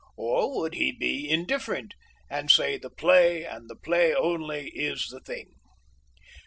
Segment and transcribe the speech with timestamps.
[0.17, 1.93] Or would he be indifferent,
[2.27, 5.53] and say the play, and the play only, is the thing?